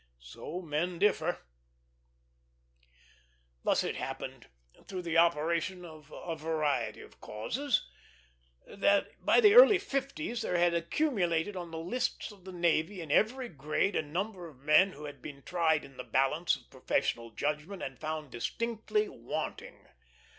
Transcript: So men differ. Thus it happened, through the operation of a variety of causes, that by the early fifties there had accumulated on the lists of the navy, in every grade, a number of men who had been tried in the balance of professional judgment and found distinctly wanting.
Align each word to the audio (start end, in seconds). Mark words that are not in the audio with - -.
So 0.17 0.63
men 0.63 0.97
differ. 0.97 1.45
Thus 3.63 3.83
it 3.83 3.97
happened, 3.97 4.47
through 4.87 5.03
the 5.03 5.19
operation 5.19 5.85
of 5.85 6.09
a 6.09 6.35
variety 6.35 7.01
of 7.01 7.21
causes, 7.21 7.87
that 8.65 9.23
by 9.23 9.39
the 9.39 9.53
early 9.53 9.77
fifties 9.77 10.41
there 10.41 10.57
had 10.57 10.73
accumulated 10.73 11.55
on 11.55 11.69
the 11.69 11.77
lists 11.77 12.31
of 12.31 12.45
the 12.45 12.51
navy, 12.51 12.99
in 12.99 13.11
every 13.11 13.47
grade, 13.47 13.95
a 13.95 14.01
number 14.01 14.47
of 14.47 14.57
men 14.57 14.93
who 14.93 15.05
had 15.05 15.21
been 15.21 15.43
tried 15.43 15.85
in 15.85 15.97
the 15.97 16.03
balance 16.03 16.55
of 16.55 16.71
professional 16.71 17.29
judgment 17.29 17.83
and 17.83 17.99
found 17.99 18.31
distinctly 18.31 19.07
wanting. 19.07 19.85